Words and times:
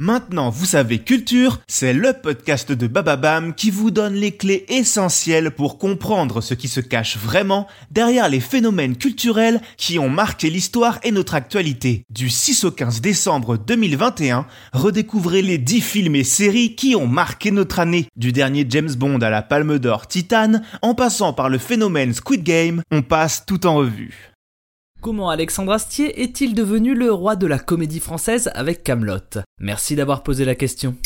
Maintenant, 0.00 0.48
vous 0.48 0.64
savez 0.64 1.00
culture, 1.00 1.58
c'est 1.66 1.92
le 1.92 2.12
podcast 2.12 2.70
de 2.70 2.86
Bababam 2.86 3.52
qui 3.52 3.72
vous 3.72 3.90
donne 3.90 4.14
les 4.14 4.30
clés 4.30 4.64
essentielles 4.68 5.50
pour 5.50 5.76
comprendre 5.76 6.40
ce 6.40 6.54
qui 6.54 6.68
se 6.68 6.78
cache 6.78 7.16
vraiment 7.16 7.66
derrière 7.90 8.28
les 8.28 8.38
phénomènes 8.38 8.96
culturels 8.96 9.60
qui 9.76 9.98
ont 9.98 10.08
marqué 10.08 10.50
l'histoire 10.50 11.00
et 11.02 11.10
notre 11.10 11.34
actualité. 11.34 12.04
Du 12.10 12.30
6 12.30 12.62
au 12.62 12.70
15 12.70 13.00
décembre 13.00 13.58
2021, 13.58 14.46
redécouvrez 14.72 15.42
les 15.42 15.58
10 15.58 15.80
films 15.80 16.14
et 16.14 16.22
séries 16.22 16.76
qui 16.76 16.94
ont 16.94 17.08
marqué 17.08 17.50
notre 17.50 17.80
année. 17.80 18.06
Du 18.14 18.30
dernier 18.30 18.64
James 18.68 18.94
Bond 18.94 19.18
à 19.18 19.30
la 19.30 19.42
Palme 19.42 19.80
d'Or 19.80 20.06
Titan, 20.06 20.60
en 20.80 20.94
passant 20.94 21.32
par 21.32 21.48
le 21.48 21.58
phénomène 21.58 22.14
Squid 22.14 22.44
Game, 22.44 22.82
on 22.92 23.02
passe 23.02 23.46
tout 23.46 23.66
en 23.66 23.74
revue. 23.74 24.37
Comment 25.00 25.30
Alexandre 25.30 25.72
Astier 25.72 26.22
est-il 26.22 26.54
devenu 26.54 26.92
le 26.92 27.12
roi 27.12 27.36
de 27.36 27.46
la 27.46 27.60
comédie 27.60 28.00
française 28.00 28.50
avec 28.54 28.82
Camelot? 28.82 29.42
Merci 29.60 29.94
d'avoir 29.94 30.24
posé 30.24 30.44
la 30.44 30.56
question. 30.56 30.96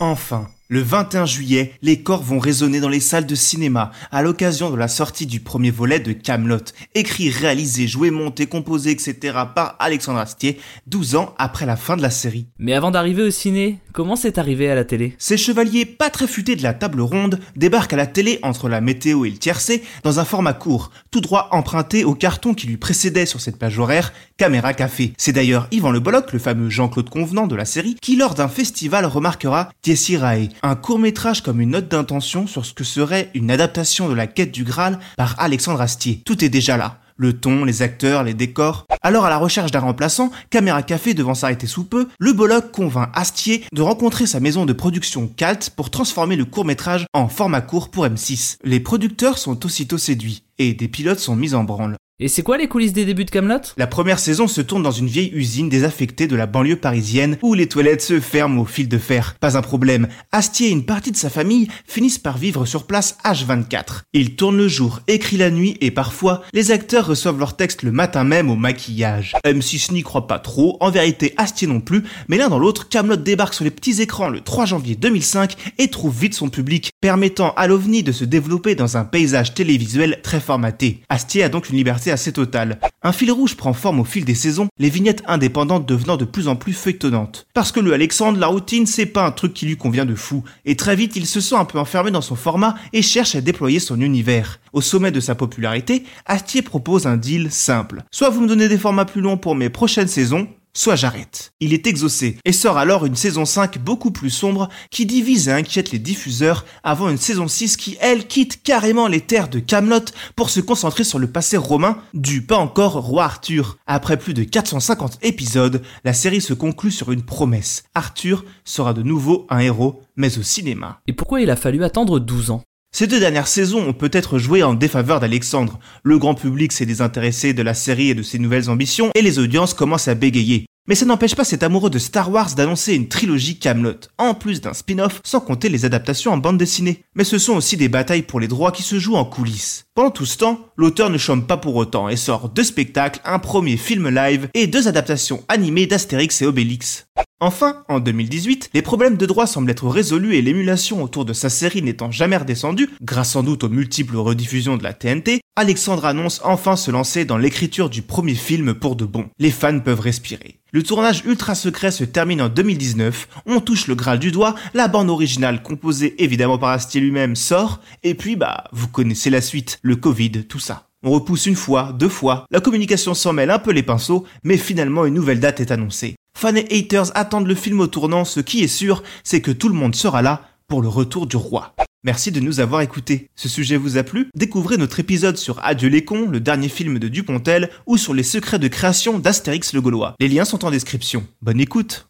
Enfin, 0.00 0.48
le 0.70 0.80
21 0.82 1.26
juillet, 1.26 1.72
les 1.82 2.00
corps 2.00 2.22
vont 2.22 2.38
résonner 2.38 2.78
dans 2.78 2.88
les 2.88 3.00
salles 3.00 3.26
de 3.26 3.34
cinéma 3.34 3.90
à 4.12 4.22
l'occasion 4.22 4.70
de 4.70 4.76
la 4.76 4.86
sortie 4.86 5.26
du 5.26 5.40
premier 5.40 5.72
volet 5.72 5.98
de 5.98 6.12
Camelot, 6.12 6.58
écrit, 6.94 7.28
réalisé, 7.28 7.88
joué, 7.88 8.12
monté, 8.12 8.46
composé, 8.46 8.92
etc. 8.92 9.16
par 9.52 9.74
Alexandre 9.80 10.20
Astier, 10.20 10.60
12 10.86 11.16
ans 11.16 11.34
après 11.38 11.66
la 11.66 11.76
fin 11.76 11.96
de 11.96 12.02
la 12.02 12.10
série. 12.10 12.46
Mais 12.60 12.72
avant 12.72 12.92
d'arriver 12.92 13.24
au 13.24 13.32
ciné, 13.32 13.78
comment 13.92 14.14
c'est 14.14 14.38
arrivé 14.38 14.70
à 14.70 14.76
la 14.76 14.84
télé? 14.84 15.16
Ces 15.18 15.36
chevaliers 15.36 15.84
pas 15.84 16.08
très 16.08 16.28
futés 16.28 16.54
de 16.54 16.62
la 16.62 16.72
table 16.72 17.00
ronde 17.00 17.40
débarquent 17.56 17.94
à 17.94 17.96
la 17.96 18.06
télé 18.06 18.38
entre 18.42 18.68
la 18.68 18.80
météo 18.80 19.24
et 19.24 19.30
le 19.30 19.38
tiercé 19.38 19.82
dans 20.04 20.20
un 20.20 20.24
format 20.24 20.52
court, 20.52 20.92
tout 21.10 21.20
droit 21.20 21.48
emprunté 21.50 22.04
au 22.04 22.14
carton 22.14 22.54
qui 22.54 22.68
lui 22.68 22.76
précédait 22.76 23.26
sur 23.26 23.40
cette 23.40 23.58
plage 23.58 23.80
horaire, 23.80 24.12
Caméra 24.36 24.72
Café. 24.72 25.14
C'est 25.18 25.32
d'ailleurs 25.32 25.66
Yvan 25.72 25.90
Le 25.90 25.98
Bolloc, 25.98 26.32
le 26.32 26.38
fameux 26.38 26.70
Jean-Claude 26.70 27.10
Convenant 27.10 27.48
de 27.48 27.56
la 27.56 27.64
série, 27.64 27.96
qui 28.00 28.14
lors 28.14 28.36
d'un 28.36 28.48
festival 28.48 29.04
remarquera 29.04 29.70
Tessie 29.82 30.16
un 30.62 30.76
court 30.76 30.98
métrage 30.98 31.42
comme 31.42 31.60
une 31.60 31.70
note 31.70 31.88
d'intention 31.88 32.46
sur 32.46 32.64
ce 32.64 32.74
que 32.74 32.84
serait 32.84 33.30
une 33.34 33.50
adaptation 33.50 34.08
de 34.08 34.14
la 34.14 34.26
quête 34.26 34.52
du 34.52 34.64
Graal 34.64 34.98
par 35.16 35.34
Alexandre 35.38 35.80
Astier. 35.80 36.22
Tout 36.24 36.44
est 36.44 36.48
déjà 36.48 36.76
là. 36.76 36.98
Le 37.16 37.34
ton, 37.34 37.64
les 37.64 37.82
acteurs, 37.82 38.24
les 38.24 38.32
décors. 38.32 38.86
Alors 39.02 39.26
à 39.26 39.30
la 39.30 39.36
recherche 39.36 39.70
d'un 39.70 39.80
remplaçant, 39.80 40.30
Caméra 40.48 40.82
Café 40.82 41.12
devant 41.12 41.34
s'arrêter 41.34 41.66
sous 41.66 41.84
peu, 41.84 42.08
le 42.18 42.32
Bolloc 42.32 42.70
convainc 42.70 43.10
Astier 43.14 43.64
de 43.72 43.82
rencontrer 43.82 44.26
sa 44.26 44.40
maison 44.40 44.64
de 44.64 44.72
production 44.72 45.28
Calt 45.28 45.70
pour 45.76 45.90
transformer 45.90 46.36
le 46.36 46.46
court 46.46 46.64
métrage 46.64 47.04
en 47.12 47.28
format 47.28 47.60
court 47.60 47.90
pour 47.90 48.06
M6. 48.06 48.56
Les 48.64 48.80
producteurs 48.80 49.36
sont 49.36 49.66
aussitôt 49.66 49.98
séduits 49.98 50.44
et 50.58 50.72
des 50.72 50.88
pilotes 50.88 51.18
sont 51.18 51.36
mis 51.36 51.54
en 51.54 51.64
branle. 51.64 51.96
Et 52.22 52.28
c'est 52.28 52.42
quoi 52.42 52.58
les 52.58 52.68
coulisses 52.68 52.92
des 52.92 53.06
débuts 53.06 53.24
de 53.24 53.30
Camelot? 53.30 53.60
La 53.78 53.86
première 53.86 54.18
saison 54.18 54.46
se 54.46 54.60
tourne 54.60 54.82
dans 54.82 54.90
une 54.90 55.06
vieille 55.06 55.32
usine 55.32 55.70
désaffectée 55.70 56.26
de 56.26 56.36
la 56.36 56.44
banlieue 56.44 56.76
parisienne 56.76 57.38
où 57.40 57.54
les 57.54 57.66
toilettes 57.66 58.02
se 58.02 58.20
ferment 58.20 58.60
au 58.60 58.66
fil 58.66 58.90
de 58.90 58.98
fer. 58.98 59.36
Pas 59.40 59.56
un 59.56 59.62
problème, 59.62 60.06
Astier 60.30 60.68
et 60.68 60.70
une 60.70 60.84
partie 60.84 61.12
de 61.12 61.16
sa 61.16 61.30
famille 61.30 61.68
finissent 61.86 62.18
par 62.18 62.36
vivre 62.36 62.66
sur 62.66 62.86
place 62.86 63.16
H24. 63.24 64.02
Ils 64.12 64.36
tournent 64.36 64.58
le 64.58 64.68
jour, 64.68 65.00
écrivent 65.08 65.38
la 65.38 65.50
nuit 65.50 65.78
et 65.80 65.90
parfois, 65.90 66.42
les 66.52 66.72
acteurs 66.72 67.06
reçoivent 67.06 67.38
leur 67.38 67.56
texte 67.56 67.84
le 67.84 67.90
matin 67.90 68.22
même 68.22 68.50
au 68.50 68.56
maquillage. 68.56 69.34
M6 69.46 69.90
n'y 69.94 70.02
croit 70.02 70.26
pas 70.26 70.40
trop, 70.40 70.76
en 70.80 70.90
vérité 70.90 71.32
Astier 71.38 71.68
non 71.68 71.80
plus, 71.80 72.04
mais 72.28 72.36
l'un 72.36 72.50
dans 72.50 72.58
l'autre, 72.58 72.90
Camelot 72.90 73.16
débarque 73.16 73.54
sur 73.54 73.64
les 73.64 73.70
petits 73.70 74.02
écrans 74.02 74.28
le 74.28 74.42
3 74.42 74.66
janvier 74.66 74.94
2005 74.94 75.56
et 75.78 75.88
trouve 75.88 76.20
vite 76.20 76.34
son 76.34 76.50
public, 76.50 76.90
permettant 77.00 77.54
à 77.56 77.66
l'OVNI 77.66 78.02
de 78.02 78.12
se 78.12 78.24
développer 78.24 78.74
dans 78.74 78.96
un 78.96 79.04
paysage 79.04 79.54
télévisuel 79.54 80.20
très 80.22 80.40
formaté. 80.40 81.00
Astier 81.08 81.42
a 81.42 81.48
donc 81.48 81.70
une 81.70 81.76
liberté 81.76 82.10
assez 82.10 82.32
total. 82.32 82.78
Un 83.02 83.12
fil 83.12 83.32
rouge 83.32 83.56
prend 83.56 83.72
forme 83.72 84.00
au 84.00 84.04
fil 84.04 84.24
des 84.24 84.34
saisons, 84.34 84.68
les 84.78 84.90
vignettes 84.90 85.22
indépendantes 85.26 85.86
devenant 85.86 86.16
de 86.16 86.24
plus 86.24 86.48
en 86.48 86.56
plus 86.56 86.74
feuilletonnantes. 86.74 87.46
Parce 87.54 87.72
que 87.72 87.80
le 87.80 87.94
Alexandre, 87.94 88.38
la 88.38 88.48
routine, 88.48 88.86
c'est 88.86 89.06
pas 89.06 89.26
un 89.26 89.30
truc 89.30 89.54
qui 89.54 89.66
lui 89.66 89.76
convient 89.76 90.04
de 90.04 90.14
fou, 90.14 90.44
et 90.64 90.76
très 90.76 90.96
vite 90.96 91.16
il 91.16 91.26
se 91.26 91.40
sent 91.40 91.56
un 91.56 91.64
peu 91.64 91.78
enfermé 91.78 92.10
dans 92.10 92.20
son 92.20 92.36
format 92.36 92.74
et 92.92 93.02
cherche 93.02 93.34
à 93.34 93.40
déployer 93.40 93.80
son 93.80 94.00
univers. 94.00 94.60
Au 94.72 94.80
sommet 94.80 95.10
de 95.10 95.20
sa 95.20 95.34
popularité, 95.34 96.04
Astier 96.26 96.62
propose 96.62 97.06
un 97.06 97.16
deal 97.16 97.50
simple. 97.50 98.02
Soit 98.10 98.30
vous 98.30 98.42
me 98.42 98.48
donnez 98.48 98.68
des 98.68 98.78
formats 98.78 99.04
plus 99.04 99.20
longs 99.20 99.38
pour 99.38 99.54
mes 99.54 99.70
prochaines 99.70 100.08
saisons, 100.08 100.48
soit 100.74 100.96
j'arrête. 100.96 101.52
Il 101.60 101.72
est 101.72 101.86
exaucé 101.86 102.38
et 102.44 102.52
sort 102.52 102.78
alors 102.78 103.06
une 103.06 103.16
saison 103.16 103.44
5 103.44 103.78
beaucoup 103.78 104.10
plus 104.10 104.30
sombre 104.30 104.68
qui 104.90 105.06
divise 105.06 105.48
et 105.48 105.52
inquiète 105.52 105.92
les 105.92 105.98
diffuseurs 105.98 106.64
avant 106.82 107.08
une 107.08 107.18
saison 107.18 107.48
6 107.48 107.76
qui 107.76 107.96
elle 108.00 108.26
quitte 108.26 108.62
carrément 108.62 109.08
les 109.08 109.20
terres 109.20 109.48
de 109.48 109.58
Camelot 109.58 110.04
pour 110.36 110.50
se 110.50 110.60
concentrer 110.60 111.04
sur 111.04 111.18
le 111.18 111.26
passé 111.26 111.56
romain 111.56 111.98
du 112.14 112.42
pas 112.42 112.56
encore 112.56 112.94
roi 112.94 113.24
Arthur. 113.24 113.78
Après 113.86 114.18
plus 114.18 114.34
de 114.34 114.44
450 114.44 115.18
épisodes, 115.22 115.82
la 116.04 116.12
série 116.12 116.40
se 116.40 116.54
conclut 116.54 116.90
sur 116.90 117.12
une 117.12 117.22
promesse. 117.22 117.84
Arthur 117.94 118.44
sera 118.64 118.94
de 118.94 119.02
nouveau 119.02 119.46
un 119.50 119.58
héros 119.58 120.02
mais 120.16 120.38
au 120.38 120.42
cinéma. 120.42 121.00
Et 121.06 121.12
pourquoi 121.12 121.40
il 121.40 121.50
a 121.50 121.56
fallu 121.56 121.82
attendre 121.84 122.20
12 122.20 122.50
ans? 122.50 122.62
Ces 123.00 123.06
deux 123.06 123.18
dernières 123.18 123.46
saisons 123.46 123.88
ont 123.88 123.94
peut-être 123.94 124.38
joué 124.38 124.62
en 124.62 124.74
défaveur 124.74 125.20
d'Alexandre. 125.20 125.78
Le 126.02 126.18
grand 126.18 126.34
public 126.34 126.70
s'est 126.70 126.84
désintéressé 126.84 127.54
de 127.54 127.62
la 127.62 127.72
série 127.72 128.10
et 128.10 128.14
de 128.14 128.22
ses 128.22 128.38
nouvelles 128.38 128.68
ambitions, 128.68 129.10
et 129.14 129.22
les 129.22 129.38
audiences 129.38 129.72
commencent 129.72 130.08
à 130.08 130.14
bégayer. 130.14 130.66
Mais 130.86 130.94
ça 130.94 131.06
n'empêche 131.06 131.34
pas 131.34 131.44
cet 131.44 131.62
amoureux 131.62 131.88
de 131.88 131.98
Star 131.98 132.30
Wars 132.30 132.54
d'annoncer 132.54 132.94
une 132.94 133.08
trilogie 133.08 133.58
Camelot, 133.58 134.00
en 134.18 134.34
plus 134.34 134.60
d'un 134.60 134.74
spin-off, 134.74 135.22
sans 135.24 135.40
compter 135.40 135.70
les 135.70 135.86
adaptations 135.86 136.32
en 136.32 136.36
bande 136.36 136.58
dessinée. 136.58 137.04
Mais 137.14 137.24
ce 137.24 137.38
sont 137.38 137.54
aussi 137.54 137.78
des 137.78 137.88
batailles 137.88 138.20
pour 138.20 138.38
les 138.38 138.48
droits 138.48 138.70
qui 138.70 138.82
se 138.82 138.98
jouent 138.98 139.16
en 139.16 139.24
coulisses. 139.24 139.84
Pendant 139.94 140.10
tout 140.10 140.26
ce 140.26 140.36
temps, 140.36 140.60
l'auteur 140.76 141.08
ne 141.08 141.16
chôme 141.16 141.46
pas 141.46 141.56
pour 141.56 141.76
autant 141.76 142.10
et 142.10 142.16
sort 142.16 142.50
deux 142.50 142.64
spectacles, 142.64 143.20
un 143.24 143.38
premier 143.38 143.78
film 143.78 144.10
live 144.10 144.48
et 144.52 144.66
deux 144.66 144.88
adaptations 144.88 145.42
animées 145.48 145.86
d'Astérix 145.86 146.42
et 146.42 146.46
Obélix. 146.46 147.06
Enfin, 147.42 147.84
en 147.88 148.00
2018, 148.00 148.68
les 148.74 148.82
problèmes 148.82 149.16
de 149.16 149.24
droit 149.24 149.46
semblent 149.46 149.70
être 149.70 149.88
résolus 149.88 150.34
et 150.34 150.42
l'émulation 150.42 151.02
autour 151.02 151.24
de 151.24 151.32
sa 151.32 151.48
série 151.48 151.80
n'étant 151.80 152.10
jamais 152.10 152.36
redescendue, 152.36 152.90
grâce 153.00 153.30
sans 153.30 153.42
doute 153.42 153.64
aux 153.64 153.70
multiples 153.70 154.18
rediffusions 154.18 154.76
de 154.76 154.82
la 154.82 154.92
TNT, 154.92 155.40
Alexandre 155.56 156.04
annonce 156.04 156.42
enfin 156.44 156.76
se 156.76 156.90
lancer 156.90 157.24
dans 157.24 157.38
l'écriture 157.38 157.88
du 157.88 158.02
premier 158.02 158.34
film 158.34 158.74
pour 158.74 158.94
de 158.94 159.06
bon. 159.06 159.30
Les 159.38 159.50
fans 159.50 159.80
peuvent 159.80 160.00
respirer. 160.00 160.60
Le 160.72 160.82
tournage 160.82 161.22
ultra 161.24 161.54
secret 161.54 161.90
se 161.90 162.04
termine 162.04 162.42
en 162.42 162.50
2019, 162.50 163.28
on 163.46 163.60
touche 163.60 163.86
le 163.86 163.94
Graal 163.94 164.18
du 164.18 164.32
doigt, 164.32 164.54
la 164.74 164.88
bande 164.88 165.08
originale 165.08 165.62
composée 165.62 166.22
évidemment 166.22 166.58
par 166.58 166.70
Astier 166.70 167.00
lui-même 167.00 167.36
sort, 167.36 167.80
et 168.02 168.14
puis 168.14 168.36
bah, 168.36 168.64
vous 168.72 168.88
connaissez 168.88 169.30
la 169.30 169.40
suite, 169.40 169.78
le 169.80 169.96
Covid, 169.96 170.44
tout 170.44 170.58
ça. 170.58 170.88
On 171.02 171.10
repousse 171.10 171.46
une 171.46 171.56
fois, 171.56 171.94
deux 171.98 172.10
fois, 172.10 172.44
la 172.50 172.60
communication 172.60 173.14
s'en 173.14 173.32
mêle 173.32 173.50
un 173.50 173.58
peu 173.58 173.72
les 173.72 173.82
pinceaux, 173.82 174.26
mais 174.44 174.58
finalement 174.58 175.06
une 175.06 175.14
nouvelle 175.14 175.40
date 175.40 175.60
est 175.60 175.70
annoncée. 175.70 176.16
Fans 176.40 176.54
et 176.54 176.66
haters 176.70 177.14
attendent 177.18 177.48
le 177.48 177.54
film 177.54 177.80
au 177.80 177.86
tournant, 177.86 178.24
ce 178.24 178.40
qui 178.40 178.62
est 178.62 178.66
sûr, 178.66 179.02
c'est 179.24 179.42
que 179.42 179.50
tout 179.50 179.68
le 179.68 179.74
monde 179.74 179.94
sera 179.94 180.22
là 180.22 180.40
pour 180.68 180.80
le 180.80 180.88
retour 180.88 181.26
du 181.26 181.36
roi. 181.36 181.74
Merci 182.02 182.32
de 182.32 182.40
nous 182.40 182.60
avoir 182.60 182.80
écoutés. 182.80 183.28
Ce 183.36 183.46
sujet 183.46 183.76
vous 183.76 183.98
a 183.98 184.04
plu? 184.04 184.30
Découvrez 184.34 184.78
notre 184.78 185.00
épisode 185.00 185.36
sur 185.36 185.62
Adieu 185.62 185.90
les 185.90 186.02
cons, 186.02 186.26
le 186.30 186.40
dernier 186.40 186.70
film 186.70 186.98
de 186.98 187.08
Dupontel, 187.08 187.68
ou 187.84 187.98
sur 187.98 188.14
les 188.14 188.22
secrets 188.22 188.58
de 188.58 188.68
création 188.68 189.18
d'Astérix 189.18 189.74
le 189.74 189.82
Gaulois. 189.82 190.14
Les 190.18 190.28
liens 190.28 190.46
sont 190.46 190.64
en 190.64 190.70
description. 190.70 191.26
Bonne 191.42 191.60
écoute 191.60 192.08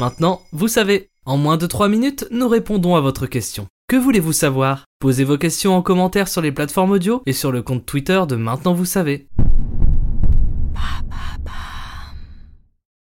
Maintenant, 0.00 0.42
vous 0.50 0.66
savez, 0.66 1.10
en 1.24 1.36
moins 1.36 1.56
de 1.56 1.68
3 1.68 1.88
minutes, 1.88 2.26
nous 2.32 2.48
répondons 2.48 2.96
à 2.96 3.00
votre 3.00 3.28
question. 3.28 3.68
Que 3.86 3.94
voulez-vous 3.94 4.32
savoir? 4.32 4.86
Posez 4.98 5.22
vos 5.22 5.38
questions 5.38 5.76
en 5.76 5.82
commentaire 5.82 6.26
sur 6.26 6.42
les 6.42 6.50
plateformes 6.50 6.90
audio 6.90 7.22
et 7.26 7.32
sur 7.32 7.52
le 7.52 7.62
compte 7.62 7.86
Twitter 7.86 8.20
de 8.28 8.34
Maintenant 8.34 8.74
vous 8.74 8.84
savez. 8.84 9.28